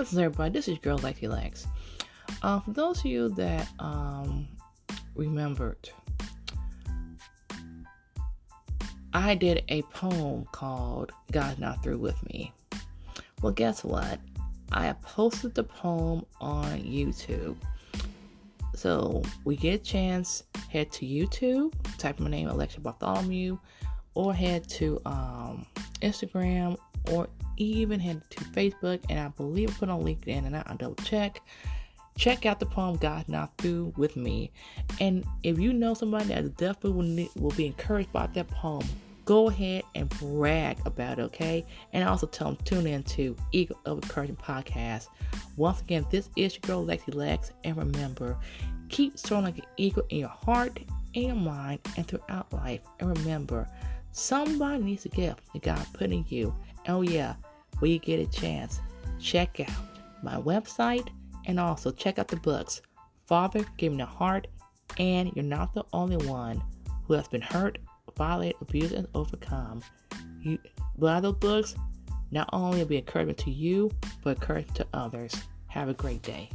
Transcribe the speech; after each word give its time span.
Listen, 0.00 0.20
everybody, 0.20 0.50
this 0.50 0.66
is 0.66 0.78
your 0.82 0.96
girl 0.96 0.98
Lexi 0.98 1.28
Lex. 1.28 1.66
Uh, 2.40 2.58
for 2.60 2.70
those 2.70 3.00
of 3.00 3.04
you 3.04 3.28
that 3.34 3.68
um, 3.78 4.48
remembered, 5.14 5.90
I 9.12 9.34
did 9.34 9.62
a 9.68 9.82
poem 9.82 10.46
called 10.52 11.12
God's 11.32 11.58
Not 11.58 11.82
Through 11.82 11.98
With 11.98 12.16
Me. 12.32 12.50
Well, 13.42 13.52
guess 13.52 13.84
what? 13.84 14.18
I 14.72 14.94
posted 15.02 15.54
the 15.54 15.64
poem 15.64 16.24
on 16.40 16.80
YouTube. 16.80 17.56
So 18.74 19.22
we 19.44 19.54
get 19.54 19.74
a 19.74 19.84
chance, 19.84 20.44
head 20.70 20.90
to 20.92 21.04
YouTube, 21.04 21.74
type 21.98 22.18
my 22.20 22.30
name 22.30 22.48
Alexia 22.48 22.80
Bartholomew, 22.80 23.58
or 24.14 24.32
head 24.32 24.66
to 24.70 24.98
um, 25.04 25.66
Instagram, 26.00 26.78
or 27.12 27.28
even 27.60 28.00
head 28.00 28.22
to 28.30 28.44
Facebook, 28.44 29.00
and 29.08 29.18
I 29.18 29.28
believe 29.28 29.70
I 29.70 29.74
put 29.74 29.88
on 29.88 30.02
LinkedIn, 30.02 30.46
and 30.46 30.56
I'll 30.56 30.76
double 30.76 30.94
check. 30.96 31.42
Check 32.16 32.44
out 32.44 32.60
the 32.60 32.66
poem 32.66 32.96
God 32.96 33.28
Not 33.28 33.56
Through 33.58 33.94
with 33.96 34.16
me, 34.16 34.50
and 35.00 35.24
if 35.42 35.58
you 35.58 35.72
know 35.72 35.94
somebody 35.94 36.26
that 36.26 36.56
definitely 36.56 36.92
will, 36.92 37.02
need, 37.02 37.30
will 37.36 37.50
be 37.52 37.66
encouraged 37.66 38.12
by 38.12 38.26
that 38.26 38.48
poem, 38.48 38.86
go 39.24 39.48
ahead 39.48 39.84
and 39.94 40.08
brag 40.18 40.78
about 40.86 41.18
it, 41.18 41.22
okay? 41.22 41.64
And 41.92 42.06
also 42.06 42.26
tell 42.26 42.48
them 42.48 42.58
tune 42.64 42.86
in 42.86 43.02
to 43.04 43.36
Eagle 43.52 43.78
of 43.86 44.02
Encouragement 44.02 44.40
podcast. 44.40 45.06
Once 45.56 45.80
again, 45.82 46.04
this 46.10 46.30
is 46.36 46.54
your 46.54 46.62
girl 46.62 46.84
Lexi 46.84 47.14
Lex, 47.14 47.52
and 47.64 47.76
remember, 47.76 48.36
keep 48.88 49.18
soaring 49.18 49.44
like 49.44 49.58
an 49.58 49.64
eagle 49.76 50.04
in 50.08 50.18
your 50.18 50.28
heart, 50.28 50.80
in 51.14 51.22
your 51.28 51.36
mind, 51.36 51.78
and 51.96 52.06
throughout 52.06 52.52
life. 52.52 52.80
And 52.98 53.16
remember, 53.18 53.68
somebody 54.12 54.82
needs 54.82 55.06
a 55.06 55.10
gift 55.10 55.40
that 55.52 55.62
God 55.62 55.86
put 55.92 56.10
in 56.10 56.24
you. 56.28 56.54
Oh 56.88 57.02
yeah, 57.02 57.34
when 57.80 57.90
you 57.90 57.98
get 57.98 58.20
a 58.20 58.26
chance, 58.26 58.80
check 59.18 59.60
out 59.60 59.98
my 60.22 60.36
website 60.36 61.08
and 61.46 61.58
also 61.58 61.90
check 61.90 62.18
out 62.18 62.28
the 62.28 62.36
books. 62.36 62.80
Father, 63.26 63.64
Give 63.76 63.92
Me 63.92 64.02
a 64.02 64.06
Heart, 64.06 64.46
and 64.98 65.32
You're 65.34 65.44
Not 65.44 65.74
the 65.74 65.84
Only 65.92 66.16
One 66.26 66.62
Who 67.06 67.14
Has 67.14 67.28
Been 67.28 67.40
Hurt 67.40 67.78
Violated, 68.16 68.56
Abused, 68.60 68.92
and 68.92 69.06
overcome. 69.14 69.82
You 70.42 70.58
buy 70.98 71.20
those 71.20 71.36
books, 71.36 71.74
not 72.30 72.48
only 72.52 72.78
will 72.78 72.86
be 72.86 72.98
encouragement 72.98 73.38
to 73.38 73.50
you, 73.50 73.90
but 74.22 74.36
encouragement 74.36 74.76
to 74.76 74.86
others. 74.92 75.34
Have 75.68 75.88
a 75.88 75.94
great 75.94 76.22
day. 76.22 76.50